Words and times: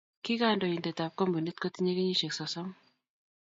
Kikandoindetab 0.23 1.11
kampunit 1.19 1.57
kotinyei 1.61 1.97
kenyisiek 1.97 2.33
sosom. 2.35 2.69